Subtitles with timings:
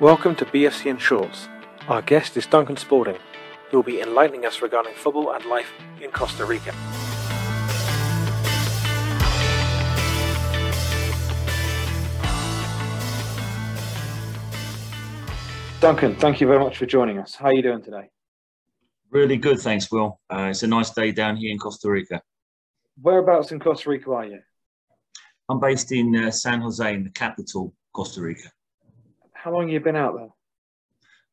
[0.00, 1.50] Welcome to BFC and Shorts.
[1.86, 3.18] Our guest is Duncan Spalding,
[3.68, 6.72] who will be enlightening us regarding football and life in Costa Rica.
[15.82, 17.34] Duncan, thank you very much for joining us.
[17.34, 18.08] How are you doing today?
[19.10, 20.18] Really good, thanks, Will.
[20.32, 22.22] Uh, it's a nice day down here in Costa Rica.
[23.02, 24.40] Whereabouts in Costa Rica are you?
[25.50, 28.50] I'm based in uh, San Jose, in the capital, Costa Rica.
[29.42, 30.28] How long have you been out there?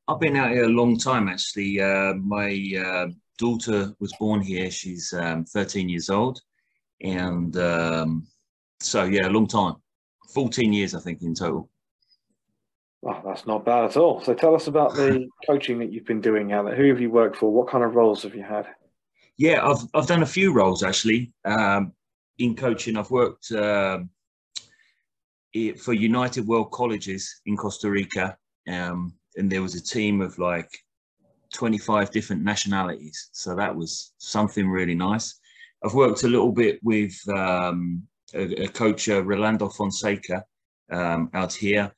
[0.08, 1.82] I've been out here a long time, actually.
[1.82, 3.08] Uh, my uh,
[3.38, 4.72] daughter was born here.
[4.72, 6.40] She's um, 13 years old.
[7.02, 8.26] And um,
[8.80, 9.76] so, yeah, a long time.
[10.34, 11.70] 14 years, I think, in total.
[13.02, 14.22] Well, that's not bad at all.
[14.22, 16.78] So tell us about the coaching that you've been doing out there.
[16.78, 17.52] Who have you worked for?
[17.52, 18.68] What kind of roles have you had?
[19.36, 21.92] Yeah, I've, I've done a few roles actually um,
[22.38, 22.96] in coaching.
[22.96, 23.52] I've worked
[25.56, 30.38] um, for United World Colleges in Costa Rica, um, and there was a team of
[30.40, 30.70] like
[31.54, 33.30] 25 different nationalities.
[33.32, 35.40] So that was something really nice.
[35.84, 40.44] I've worked a little bit with um, a, a, coach, uh, Rolando Fonseca,
[40.92, 41.92] um, out here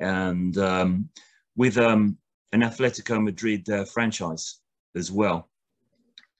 [0.00, 1.08] and um,
[1.56, 2.18] with um,
[2.52, 4.60] an Atletico Madrid uh, franchise
[4.94, 5.48] as well,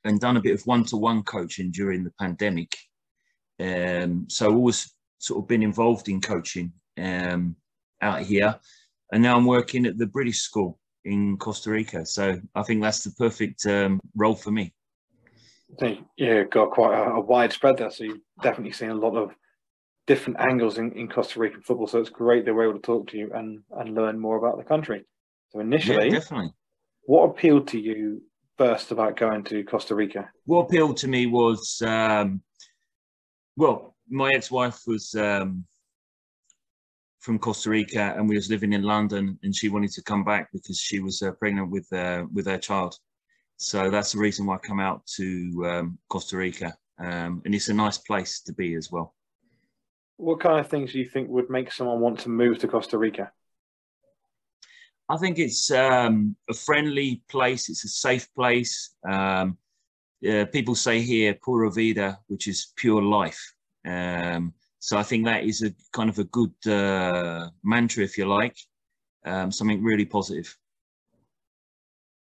[0.05, 2.77] and done a bit of one-to-one coaching during the pandemic.
[3.59, 7.57] Um, so always sort of been involved in coaching um,
[8.01, 8.59] out here,
[9.13, 12.05] and now I'm working at the British School in Costa Rica.
[12.05, 14.75] So I think that's the perfect um, role for me.
[16.17, 17.91] Yeah, got quite a, a wide spread there.
[17.91, 19.35] So you've definitely seen a lot of
[20.07, 21.87] different angles in, in Costa Rican football.
[21.87, 24.59] So it's great that we're able to talk to you and, and learn more about
[24.59, 25.05] the country.
[25.51, 26.53] So initially, yeah, definitely.
[27.03, 28.23] What appealed to you
[28.59, 30.31] first about going to Costa Rica?
[30.45, 32.43] What appealed to me was, um,
[33.57, 35.65] well, my ex-wife was um,
[37.21, 40.49] from Costa Rica, and we was living in London, and she wanted to come back
[40.53, 42.97] because she was uh, pregnant with uh, with her child.
[43.57, 47.69] So that's the reason why I come out to um, Costa Rica, um, and it's
[47.69, 49.15] a nice place to be as well.
[50.19, 52.97] What kind of things do you think would make someone want to move to Costa
[52.97, 53.33] Rica?
[55.09, 57.69] I think it's um, a friendly place.
[57.69, 58.95] It's a safe place.
[59.09, 59.59] Um,
[60.29, 63.56] uh, people say here "pura vida," which is pure life.
[63.87, 68.27] Um, so I think that is a kind of a good uh, mantra, if you
[68.27, 68.57] like,
[69.25, 70.57] um, something really positive.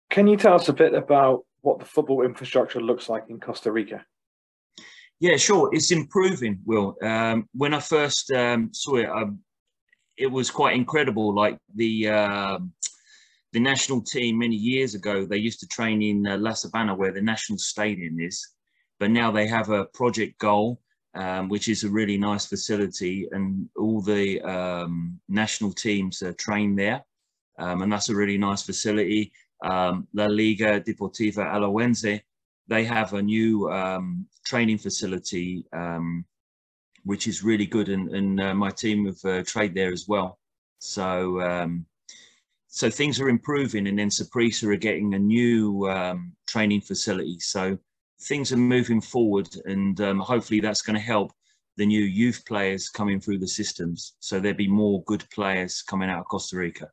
[0.09, 3.71] Can you tell us a bit about what the football infrastructure looks like in Costa
[3.71, 4.05] Rica?
[5.19, 5.69] Yeah, sure.
[5.73, 6.95] It's improving, Will.
[7.01, 9.39] Um, when I first um, saw it, um,
[10.17, 11.33] it was quite incredible.
[11.33, 12.59] Like the uh,
[13.53, 17.13] the national team many years ago, they used to train in uh, La Sabana, where
[17.13, 18.45] the national stadium is,
[18.99, 20.81] but now they have a project goal,
[21.15, 26.77] um, which is a really nice facility, and all the um, national teams are trained
[26.77, 27.03] there,
[27.59, 29.31] um, and that's a really nice facility.
[29.63, 32.21] La Liga Deportiva Alajuelense
[32.67, 36.25] they have a new um, training facility, um,
[37.03, 40.39] which is really good, and, and uh, my team have uh, trained there as well.
[40.79, 41.85] So, um,
[42.67, 47.39] so things are improving, and then Saprissa are getting a new um, training facility.
[47.39, 47.77] So
[48.21, 51.31] things are moving forward, and um, hopefully that's going to help
[51.77, 54.13] the new youth players coming through the systems.
[54.19, 56.89] So there'll be more good players coming out of Costa Rica.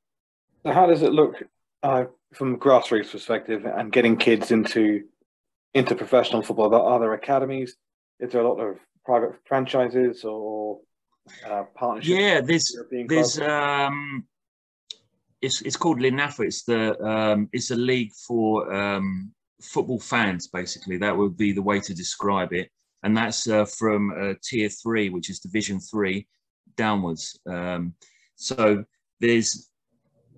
[0.64, 1.42] So how does it look
[1.82, 5.04] uh, from a grassroots perspective and getting kids into
[5.74, 6.74] into professional football?
[6.74, 7.76] Are there academies?
[8.20, 10.80] Is there a lot of private franchises or
[11.48, 12.20] uh, partnerships?
[12.20, 12.76] Yeah, there's
[13.08, 14.24] there's um,
[15.40, 16.46] it's it's called Linafa.
[16.46, 19.32] It's the um, it's a league for um,
[19.62, 20.48] football fans.
[20.48, 22.70] Basically, that would be the way to describe it.
[23.02, 26.26] And that's uh, from uh, tier three, which is Division three,
[26.76, 27.38] downwards.
[27.48, 27.94] Um,
[28.36, 28.84] so
[29.20, 29.70] there's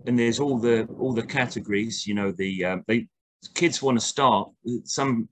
[0.07, 2.07] and there's all the all the categories.
[2.07, 3.09] You know, the uh, they
[3.55, 4.51] kids want to start
[4.85, 5.29] some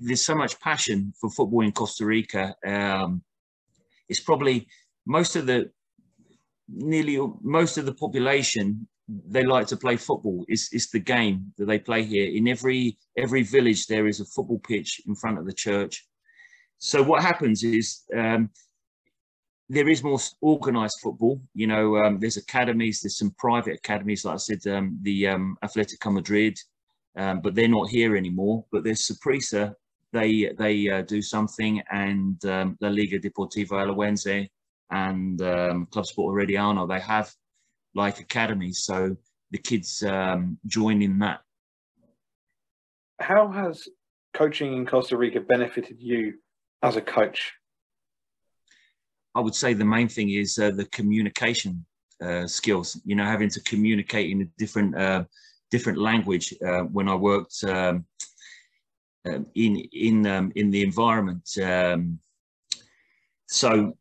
[0.00, 2.54] there's so much passion for football in Costa Rica.
[2.64, 3.22] Um,
[4.08, 4.68] it's probably
[5.06, 5.70] most of the
[6.68, 10.44] nearly most of the population they like to play football.
[10.48, 12.30] It's, it's the game that they play here.
[12.30, 16.06] In every every village there is a football pitch in front of the church.
[16.78, 18.50] So what happens is um,
[19.68, 21.40] there is more organised football.
[21.54, 23.00] You know, um, there's academies.
[23.00, 26.58] There's some private academies, like I said, um, the um, Atletico Madrid
[27.16, 28.64] um, but they're not here anymore.
[28.72, 29.74] But there's Saprissa,
[30.12, 34.48] they they uh, do something, and um, La Liga Deportiva Alajuelense
[34.90, 37.32] and um, Club Sport Herediano, they have
[37.94, 38.72] like academy.
[38.72, 39.16] so
[39.50, 41.40] the kids um, join in that.
[43.20, 43.86] How has
[44.34, 46.34] coaching in Costa Rica benefited you
[46.82, 47.52] as a coach?
[49.34, 51.84] I would say the main thing is uh, the communication
[52.22, 53.00] uh, skills.
[53.04, 55.24] You know, having to communicate in a different uh,
[55.70, 58.04] different language uh, when I worked um,
[59.26, 61.48] um in in um, in the environment.
[61.62, 62.18] Um,
[63.46, 63.96] so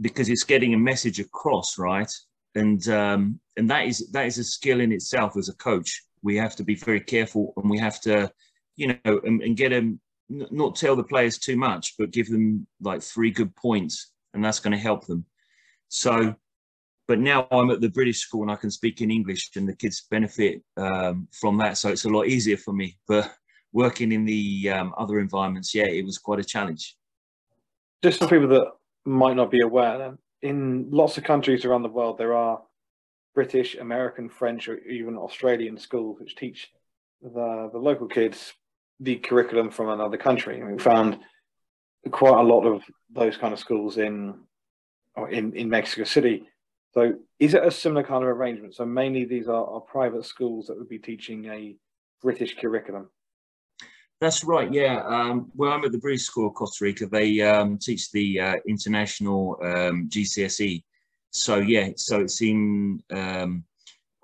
[0.00, 2.12] because it's getting a message across, right?
[2.56, 6.02] And um, and that is that is a skill in itself as a coach.
[6.22, 8.32] We have to be very careful, and we have to,
[8.74, 12.66] you know, and, and get them not tell the players too much, but give them
[12.80, 15.24] like three good points, and that's going to help them.
[15.88, 16.34] So,
[17.06, 19.76] but now I'm at the British school and I can speak in English, and the
[19.76, 21.78] kids benefit um, from that.
[21.78, 22.98] So it's a lot easier for me.
[23.06, 23.32] But
[23.72, 26.96] working in the um, other environments, yeah, it was quite a challenge.
[28.02, 28.66] Just for people that
[29.04, 30.16] might not be aware,
[30.46, 32.62] in lots of countries around the world, there are
[33.34, 36.70] British, American, French, or even Australian schools which teach
[37.22, 38.52] the, the local kids
[39.00, 40.60] the curriculum from another country.
[40.60, 41.18] And we found
[42.10, 42.82] quite a lot of
[43.12, 44.34] those kind of schools in
[45.30, 46.44] in, in Mexico City.
[46.92, 48.74] So is it a similar kind of arrangement?
[48.74, 51.76] So mainly these are, are private schools that would be teaching a
[52.22, 53.08] British curriculum.
[54.20, 54.72] That's right.
[54.72, 55.02] Yeah.
[55.06, 57.06] Um, well, I'm at the British School of Costa Rica.
[57.06, 60.82] They um, teach the uh, international um, GCSE.
[61.30, 61.90] So yeah.
[61.96, 63.64] So it's in um,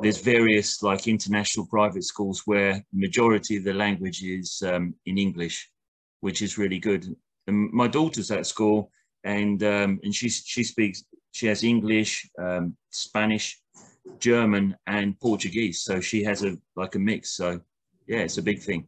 [0.00, 5.69] there's various like international private schools where majority of the language is um, in English,
[6.21, 7.15] which is really good.
[7.47, 8.91] And my daughter's at school,
[9.25, 12.31] and um, and she she speaks she has English,
[12.91, 13.61] Spanish,
[14.21, 15.83] German, and Portuguese.
[15.83, 17.37] So she has a like a mix.
[17.37, 17.61] So
[18.06, 18.87] yeah, it's a big thing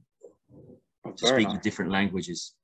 [1.18, 1.62] to speak nice.
[1.62, 2.54] different languages.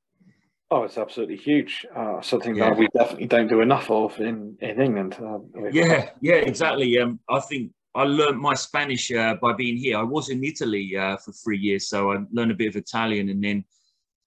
[0.73, 1.85] Oh, it's absolutely huge.
[1.97, 2.71] Uh, something yeah.
[2.71, 5.17] that we definitely don't do enough of in in England.
[5.21, 5.41] Uh,
[5.73, 6.99] yeah, yeah, exactly.
[6.99, 9.99] Um, I think I learned my Spanish uh, by being here.
[9.99, 13.31] I was in Italy uh, for three years, so I learned a bit of Italian,
[13.31, 13.65] and then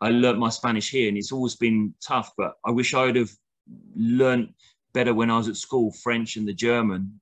[0.02, 1.08] I learned my Spanish here.
[1.08, 3.32] And it's always been tough, but I wish I would have
[3.96, 4.50] learned
[4.94, 7.22] better when I was at school French and the German,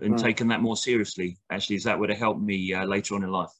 [0.00, 0.22] and mm.
[0.22, 1.36] taken that more seriously.
[1.50, 3.52] Actually, is that would have helped me uh, later on in life.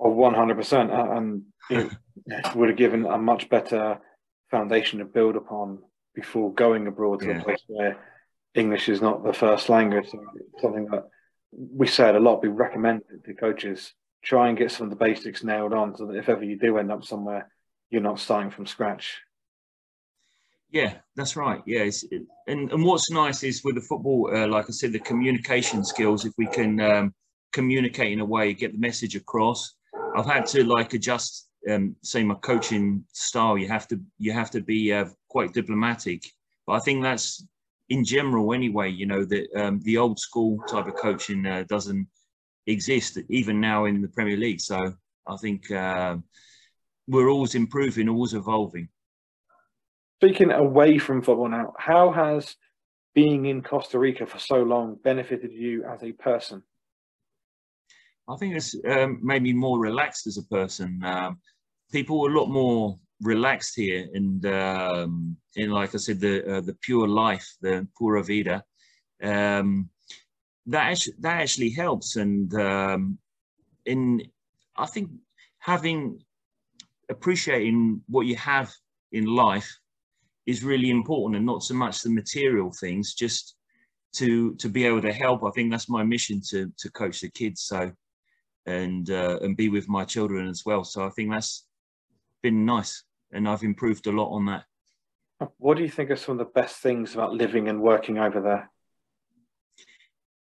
[0.00, 1.42] Oh, Oh, one hundred percent, and
[1.76, 3.98] it would have given a much better
[4.50, 5.78] foundation to build upon
[6.14, 7.40] before going abroad to yeah.
[7.40, 7.98] a place where
[8.54, 10.10] English is not the first language.
[10.10, 10.22] So
[10.60, 11.08] something that
[11.52, 12.42] we say it a lot.
[12.42, 13.92] We recommend to coaches
[14.22, 16.78] try and get some of the basics nailed on, so that if ever you do
[16.78, 17.50] end up somewhere,
[17.90, 19.20] you're not starting from scratch.
[20.70, 21.60] Yeah, that's right.
[21.66, 25.00] Yeah, it, and and what's nice is with the football, uh, like I said, the
[25.00, 26.24] communication skills.
[26.24, 27.14] If we can um,
[27.52, 29.74] communicate in a way, get the message across.
[30.16, 34.50] I've had to like adjust um, say my coaching style, you have to you have
[34.50, 36.24] to be uh, quite diplomatic.
[36.66, 37.46] But I think that's
[37.88, 38.90] in general anyway.
[38.90, 42.06] You know that um, the old school type of coaching uh, doesn't
[42.66, 44.60] exist even now in the Premier League.
[44.60, 44.94] So
[45.26, 46.16] I think uh,
[47.06, 48.88] we're always improving, always evolving.
[50.20, 52.56] Speaking away from football now, how has
[53.14, 56.62] being in Costa Rica for so long benefited you as a person?
[58.28, 61.00] I think it's um, made me more relaxed as a person.
[61.04, 61.40] Um,
[61.90, 66.60] people were a lot more relaxed here, and um, in like I said, the uh,
[66.60, 68.62] the pure life, the pura vida.
[69.22, 69.90] Um,
[70.66, 73.18] that actually, that actually helps, and um,
[73.86, 74.22] in
[74.76, 75.10] I think
[75.58, 76.20] having
[77.10, 78.72] appreciating what you have
[79.10, 79.70] in life
[80.46, 83.56] is really important, and not so much the material things, just
[84.14, 85.42] to to be able to help.
[85.44, 87.62] I think that's my mission to to coach the kids.
[87.62, 87.92] So
[88.66, 90.84] and uh, and be with my children as well.
[90.84, 91.66] So I think that's
[92.42, 94.64] been nice, and I've improved a lot on that.
[95.58, 98.40] What do you think are some of the best things about living and working over
[98.40, 98.70] there?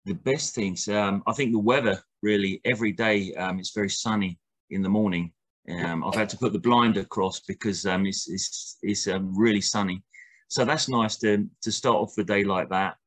[0.06, 3.34] The best things, um, I think the weather really every day.
[3.36, 4.40] Um, it's very sunny
[4.70, 5.32] in the morning.
[5.70, 9.62] Um, I've had to put the blind across because um, it's it's it's um, really
[9.62, 10.04] sunny.
[10.48, 12.98] So that's nice to to start off the day like that.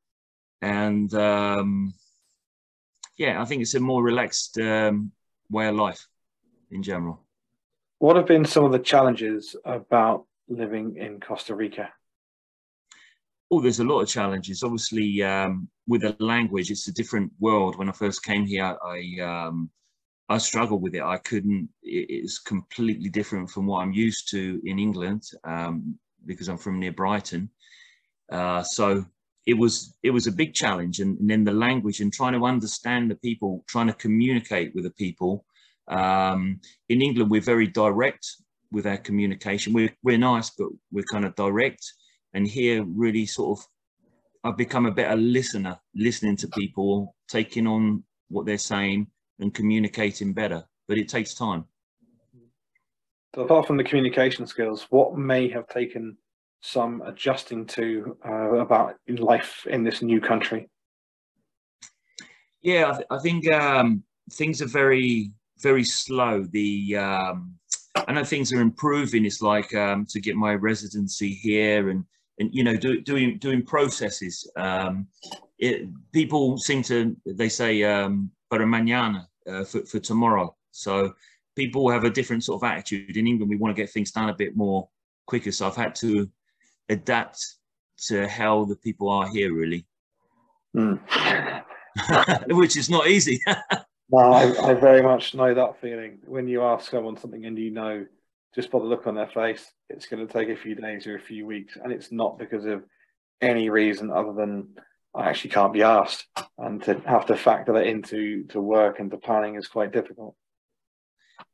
[0.61, 1.93] And um,
[3.17, 5.11] yeah, I think it's a more relaxed um,
[5.49, 6.07] way of life
[6.71, 7.21] in general.
[7.99, 11.89] What have been some of the challenges about living in Costa Rica?
[13.51, 14.63] Oh, there's a lot of challenges.
[14.63, 17.77] Obviously, um, with the language, it's a different world.
[17.77, 19.69] When I first came here, I um,
[20.27, 21.03] I struggled with it.
[21.03, 21.69] I couldn't.
[21.83, 26.91] It's completely different from what I'm used to in England um, because I'm from near
[26.91, 27.49] Brighton.
[28.31, 29.05] Uh, so
[29.45, 30.99] it was it was a big challenge.
[30.99, 34.83] And, and, then the language and trying to understand the people trying to communicate with
[34.83, 35.45] the people.
[35.87, 36.59] Um,
[36.89, 38.27] in england we're very direct
[38.71, 39.73] with our communication.
[39.73, 41.83] We're, we're nice but we're kind of direct.
[42.33, 43.65] And here really sort of
[44.43, 49.07] i've become a better listener listening to people taking on what they're saying
[49.39, 50.63] and communicating better.
[50.87, 51.65] But it takes time.
[53.35, 56.17] So apart from the communication skills what may have taken
[56.65, 60.67] some adjusting to uh, about life in this new country?
[62.61, 64.03] Yeah, I, th- I think um,
[64.33, 66.43] things are very, very slow.
[66.43, 67.55] The um,
[67.95, 69.25] I know things are improving.
[69.25, 72.03] It's like um, to get my residency here and
[72.39, 74.49] and you know do, doing doing processes.
[74.57, 75.07] Um,
[75.59, 80.55] it, people seem to they say um, para mañana uh, for for tomorrow.
[80.71, 81.13] So
[81.55, 83.15] people have a different sort of attitude.
[83.15, 84.89] In England, we want to get things done a bit more
[85.27, 85.51] quicker.
[85.51, 86.29] So I've had to
[86.89, 87.43] adapt
[88.07, 89.85] to how the people are here, really,
[90.75, 90.99] Mm.
[92.47, 93.39] which is not easy.
[94.09, 96.19] No, I, I very much know that feeling.
[96.27, 98.05] When you ask someone something and you know
[98.53, 101.15] just by the look on their face, it's going to take a few days or
[101.15, 102.83] a few weeks, and it's not because of
[103.41, 104.75] any reason other than
[105.15, 106.27] I actually can't be asked,
[106.59, 110.35] and to have to factor that into to work and to planning is quite difficult.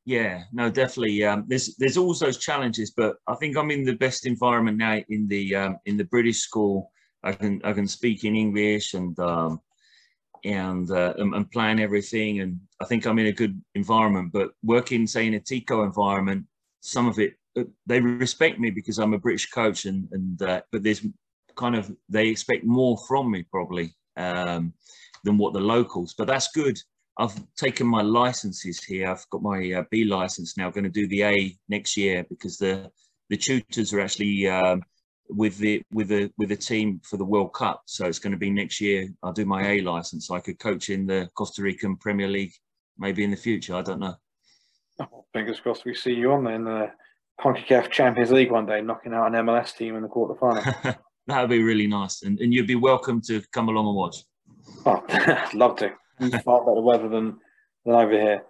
[0.06, 1.24] Yeah, no, definitely.
[1.24, 5.00] Um, there's there's always those challenges, but I think I'm in the best environment now
[5.10, 6.92] in the um, in the British school.
[7.24, 9.62] I can I can speak in English and um,
[10.44, 14.32] and, uh, and and plan everything, and I think I'm in a good environment.
[14.34, 16.46] But working, say, in a TICO environment,
[16.80, 20.62] some of it uh, they respect me because I'm a British coach, and and uh,
[20.72, 21.06] but there's
[21.56, 24.74] kind of they expect more from me probably um,
[25.24, 26.16] than what the locals.
[26.18, 26.78] But that's good
[27.18, 29.10] I've taken my licenses here.
[29.10, 30.68] I've got my uh, B license now.
[30.68, 32.90] I'm going to do the A next year because the
[33.30, 34.82] the tutors are actually um,
[35.30, 37.84] with the with the with the team for the World Cup.
[37.86, 39.10] So it's going to be next year.
[39.24, 40.28] I'll do my A license.
[40.28, 42.54] So I could coach in the Costa Rican Premier League
[42.98, 43.76] maybe in the future.
[43.76, 44.16] I don't know.
[45.00, 46.92] Oh, fingers crossed we see you on in the
[47.40, 50.96] CONCACAF Champions League one day, knocking out an MLS team in the quarterfinal.
[51.28, 54.18] that would be really nice, and and you'd be welcome to come along and watch.
[54.86, 55.92] Oh, I'd love to.
[56.44, 57.40] Far better weather than
[57.86, 58.46] than over here.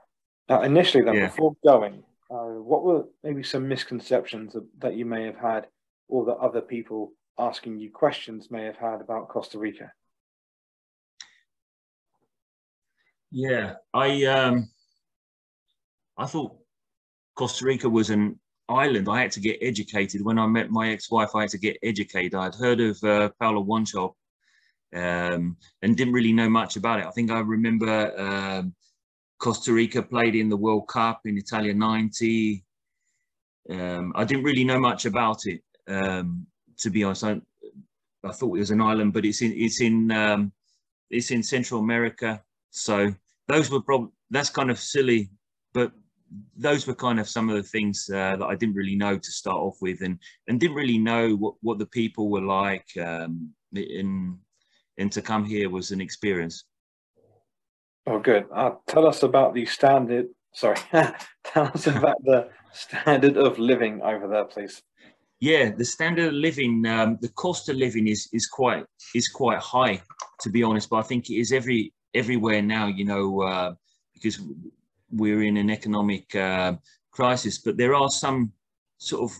[0.49, 1.27] Uh, initially, then, Yeah.
[1.27, 5.67] before going, uh, what were maybe some misconceptions that, that you may have had,
[6.09, 9.93] or that other people asking you questions may have had about Costa Rica?
[13.31, 14.69] Yeah, I um,
[16.17, 16.57] I thought
[17.35, 18.37] Costa Rica was an
[18.67, 19.07] island.
[19.07, 20.21] I had to get educated.
[20.21, 22.35] When I met my ex-wife, I had to get educated.
[22.35, 24.15] I'd heard of uh, Paulo Wanchope
[24.95, 27.05] um, and didn't really know much about it.
[27.05, 28.75] I think I remember um,
[29.39, 32.63] Costa Rica played in the World Cup in Italia '90.
[33.69, 36.45] Um, I didn't really know much about it, um,
[36.79, 37.23] to be honest.
[37.23, 37.41] I,
[38.23, 40.51] I thought it was an island, but it's in it's in um,
[41.09, 42.41] it's in Central America.
[42.69, 43.13] So
[43.47, 45.29] those were probably that's kind of silly,
[45.73, 45.91] but
[46.55, 49.31] those were kind of some of the things uh, that I didn't really know to
[49.31, 52.87] start off with, and and didn't really know what what the people were like.
[52.97, 54.37] Um, in
[55.01, 56.63] and to come here was an experience.
[58.07, 58.45] Oh, good.
[58.53, 60.27] Uh, tell us about the standard.
[60.53, 60.77] Sorry,
[61.43, 64.81] tell us about the standard of living over there, please.
[65.39, 69.59] Yeah, the standard of living, um, the cost of living is is quite is quite
[69.59, 70.01] high,
[70.41, 70.89] to be honest.
[70.89, 72.87] But I think it is every everywhere now.
[72.87, 73.73] You know, uh,
[74.13, 74.39] because
[75.11, 76.73] we're in an economic uh,
[77.11, 77.57] crisis.
[77.59, 78.51] But there are some
[78.97, 79.37] sort of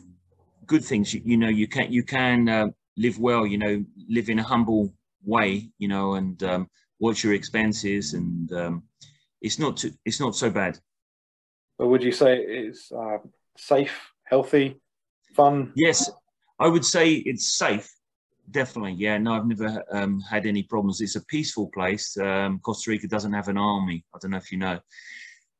[0.65, 1.13] good things.
[1.13, 3.45] You, you know, you can you can uh, live well.
[3.45, 5.69] You know, live in a humble way.
[5.77, 6.67] You know, and um,
[6.99, 8.83] watch your expenses, and um,
[9.41, 10.79] it's not too, it's not so bad.
[11.77, 13.17] But would you say it's uh,
[13.57, 14.79] safe, healthy,
[15.33, 15.73] fun?
[15.75, 16.09] Yes,
[16.59, 17.91] I would say it's safe.
[18.51, 19.17] Definitely, yeah.
[19.17, 21.01] No, I've never um, had any problems.
[21.01, 22.17] It's a peaceful place.
[22.17, 24.05] Um, Costa Rica doesn't have an army.
[24.13, 24.79] I don't know if you know.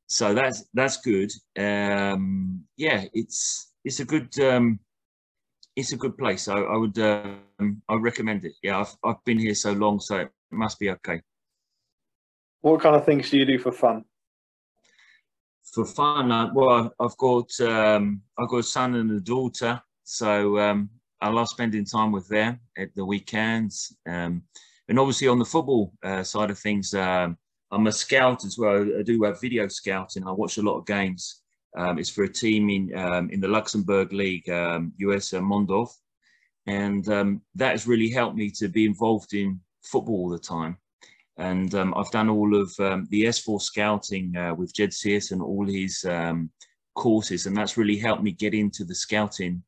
[0.08, 1.32] So that's that's good.
[1.58, 4.80] Um, yeah, it's it's a good um,
[5.76, 6.48] it's a good place.
[6.48, 8.54] I, I would um, I recommend it.
[8.62, 11.22] Yeah, I've I've been here so long, so it must be okay.
[12.62, 14.06] What kind of things do you do for fun?
[15.74, 20.60] For fun, uh, well, I've got um, I've got a son and a daughter, so
[20.60, 20.90] um,
[21.22, 23.96] I love spending time with them at the weekends.
[24.08, 24.44] Um,
[24.90, 27.38] and obviously on the football uh, side of things, um,
[27.72, 28.86] I'm a scout as well.
[29.00, 30.28] I do uh, video scouting.
[30.28, 31.42] I watch a lot of games.
[31.78, 35.90] Um, it's for a team in um, in the Luxembourg League, um, US uh, Mondorf,
[36.68, 40.78] and um, that has really helped me to be involved in football all the time.
[41.38, 45.42] And um, I've done all of um, the S4 scouting uh, with Jed Sears and
[45.42, 46.06] all his
[46.94, 49.64] courses, and that's really helped me get into the scouting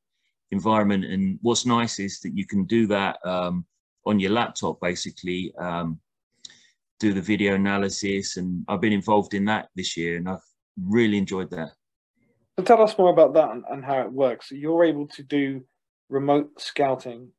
[0.52, 1.06] environment.
[1.06, 5.54] And what's nice is that you can do that on your laptop, basically,
[7.00, 8.36] do the video analysis.
[8.38, 10.46] And I've been involved in that this year, and I've
[10.78, 11.72] really enjoyed that.
[12.58, 14.52] So tell us more about that and, how it works.
[14.52, 15.64] You're able to do
[16.10, 17.30] remote scouting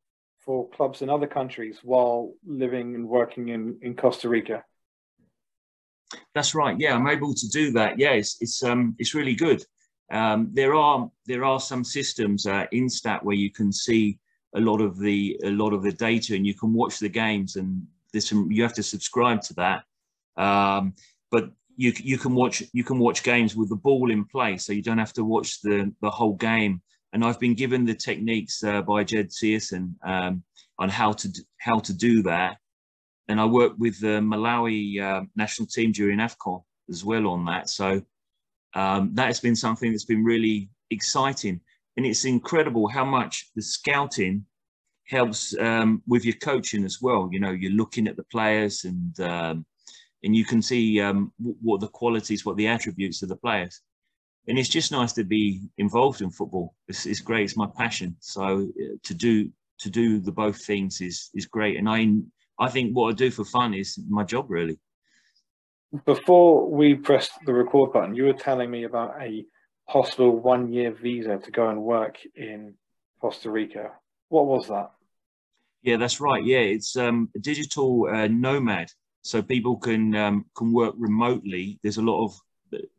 [0.40, 4.64] for clubs in other countries while living and working in, in Costa Rica.
[6.34, 6.76] That's right.
[6.78, 7.98] Yeah, I'm able to do that.
[7.98, 9.64] Yeah, it's it's um it's really good.
[10.12, 14.18] Um, there are there are some systems uh, InStat where you can see
[14.54, 17.56] a lot of the a lot of the data and you can watch the games
[17.56, 19.84] and there's some you have to subscribe to that
[20.36, 20.94] Um,
[21.30, 24.72] but you you can watch you can watch games with the ball in play, so
[24.72, 26.82] you don't have to watch the the whole game.
[27.12, 30.42] And I've been given the techniques uh, by Jed Searson um,
[30.78, 31.28] on how to
[31.58, 32.56] how to do that.
[33.28, 37.70] And I worked with the Malawi uh, national team during AFCON as well on that.
[37.70, 38.02] So
[38.74, 41.60] um, that has been something that's been really exciting.
[41.96, 44.44] And it's incredible how much the scouting
[45.06, 47.28] helps um, with your coaching as well.
[47.30, 49.66] You know, you're looking at the players and um,
[50.24, 53.80] and you can see um, what the qualities, what the attributes of the players.
[54.48, 56.74] And it's just nice to be involved in football.
[56.88, 57.44] It's, it's great.
[57.44, 58.16] It's my passion.
[58.20, 59.50] So uh, to do
[59.80, 61.76] to do the both things is is great.
[61.78, 62.08] And I
[62.58, 64.78] I think what I do for fun is my job really.
[66.04, 69.44] Before we pressed the record button, you were telling me about a
[69.88, 72.74] possible one year visa to go and work in
[73.20, 73.92] Costa Rica.
[74.28, 74.90] What was that?
[75.82, 76.44] Yeah, that's right.
[76.44, 78.88] Yeah, it's um, a digital uh, nomad,
[79.24, 81.78] so people can um, can work remotely.
[81.82, 82.38] There's a lot of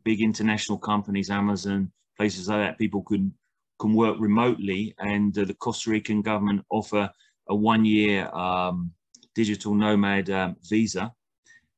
[0.04, 2.78] big international companies, Amazon, places like that.
[2.78, 3.32] People can
[3.78, 7.08] can work remotely, and uh, the Costa Rican government offer
[7.48, 8.90] a one year um,
[9.36, 11.12] digital nomad um, visa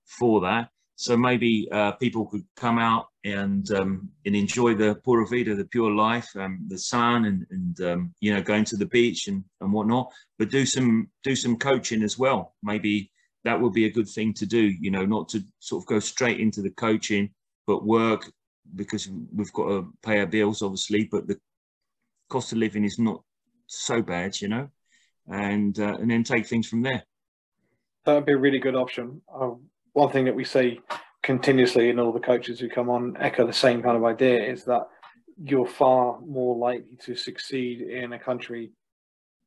[0.06, 0.70] for that.
[0.96, 5.66] So maybe uh, people could come out and um, and enjoy the pura vida, the
[5.66, 9.44] pure life, um, the sun, and and um, you know going to the beach and
[9.60, 10.10] and whatnot.
[10.38, 12.54] But do some do some coaching as well.
[12.62, 13.10] Maybe
[13.48, 14.60] that would be a good thing to do.
[14.60, 17.30] You know, not to sort of go straight into the coaching,
[17.66, 18.30] but work
[18.74, 21.08] because we've got to pay our bills, obviously.
[21.10, 21.40] But the
[22.28, 23.22] cost of living is not
[23.66, 24.68] so bad, you know,
[25.26, 27.02] and uh, and then take things from there.
[28.04, 29.22] That would be a really good option.
[29.34, 29.52] Uh,
[29.94, 30.80] one thing that we say
[31.22, 34.64] continuously, and all the coaches who come on echo the same kind of idea, is
[34.64, 34.88] that
[35.42, 38.72] you're far more likely to succeed in a country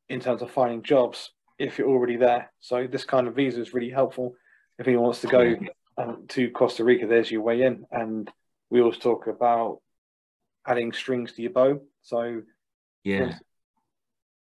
[0.08, 2.52] in terms of finding jobs if you're already there.
[2.60, 4.34] So this kind of visa is really helpful
[4.78, 5.56] if anyone wants to go
[5.96, 7.06] um, to Costa Rica.
[7.06, 8.30] There's your way in, and
[8.70, 9.80] we always talk about
[10.66, 11.80] adding strings to your bow.
[12.02, 12.42] So
[13.04, 13.34] yeah,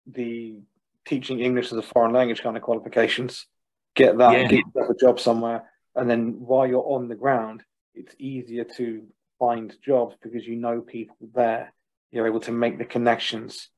[0.08, 0.60] the
[1.06, 3.48] teaching English as a foreign language kind of qualifications,
[3.96, 4.48] get that, yeah.
[4.48, 5.64] get a job somewhere,
[5.96, 7.64] and then while you're on the ground,
[7.96, 9.04] it's easier to
[9.40, 11.74] find jobs because you know people there.
[12.12, 13.70] You're able to make the connections.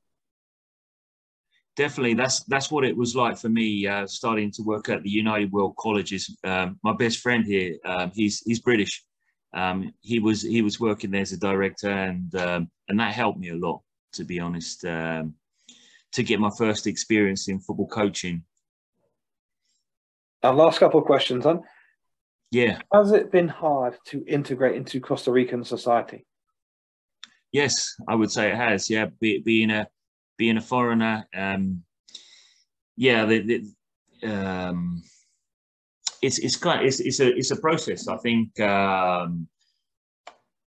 [1.74, 5.10] Definitely, that's that's what it was like for me uh, starting to work at the
[5.10, 6.36] United World Colleges.
[6.44, 9.02] Um, my best friend here, um, he's he's British.
[9.54, 13.38] Um, he was he was working there as a director, and um, and that helped
[13.38, 13.80] me a lot,
[14.14, 15.34] to be honest, um,
[16.12, 18.44] to get my first experience in football coaching.
[20.42, 21.62] Our last couple of questions, then.
[22.50, 22.80] Yeah.
[22.92, 26.26] Has it been hard to integrate into Costa Rican society?
[27.50, 28.90] Yes, I would say it has.
[28.90, 29.86] Yeah, Be, being a
[30.36, 31.82] being a foreigner, um,
[32.96, 33.40] yeah, the,
[34.20, 35.02] the, um,
[36.20, 38.08] it's it's kind it's it's a it's a process.
[38.08, 39.48] I think, um,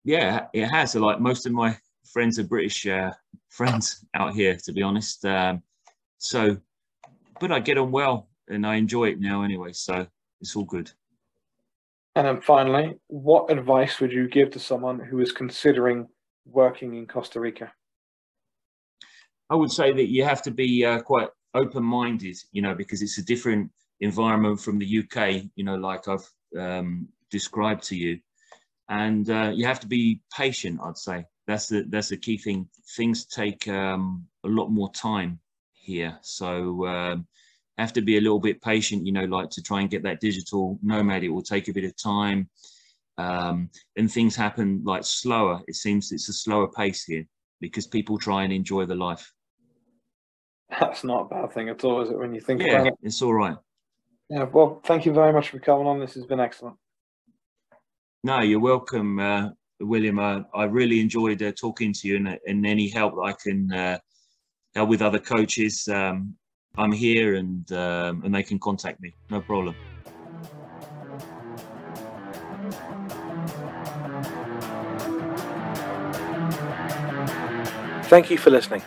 [0.05, 0.95] yeah, it has.
[0.95, 1.77] Like most of my
[2.13, 3.13] friends are British uh,
[3.49, 5.25] friends out here, to be honest.
[5.25, 5.63] Um,
[6.19, 6.57] so,
[7.41, 9.73] but I get on well and I enjoy it now anyway.
[9.73, 10.07] So
[10.41, 10.91] it's all good.
[12.17, 16.09] And then finally, what advice would you give to someone who is considering
[16.47, 17.73] working in Costa Rica?
[19.51, 23.19] I would say that you have to be uh, quite open-minded, you know, because it's
[23.19, 28.21] a different environment from the UK, you know, like I've um, described to you,
[28.89, 30.81] and uh, you have to be patient.
[30.83, 32.69] I'd say that's the that's the key thing.
[32.97, 35.41] Things take um, a lot more time
[35.73, 37.27] here, so um,
[37.79, 40.21] have to be a little bit patient, you know, like to try and get that
[40.21, 41.23] digital nomad.
[41.23, 42.51] It will take a bit of time.
[43.17, 45.61] Um, and things happen like slower.
[45.67, 47.25] It seems it's a slower pace here
[47.61, 49.33] because people try and enjoy the life.
[50.71, 52.19] That's not a bad thing at all, is it?
[52.19, 53.57] When you think yeah, about it, it's all right.
[54.29, 54.45] Yeah.
[54.45, 55.99] Well, thank you very much for coming on.
[55.99, 56.77] This has been excellent.
[58.23, 59.51] No, you're welcome, uh,
[59.81, 60.19] William.
[60.19, 63.73] Uh, I really enjoyed uh, talking to you, and, and any help that I can
[63.73, 63.99] uh,
[64.75, 65.89] help with other coaches.
[65.89, 66.35] Um,
[66.77, 69.15] I'm here and um, and they can contact me.
[69.31, 69.75] No problem.
[78.05, 78.83] Thank you for listening.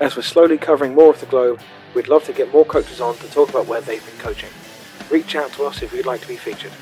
[0.00, 1.60] As we're slowly covering more of the globe,
[1.94, 4.48] we'd love to get more coaches on to talk about where they've been coaching.
[5.10, 6.72] Reach out to us if you'd like to be featured.